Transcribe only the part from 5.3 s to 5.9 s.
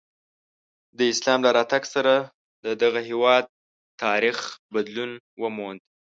وموند.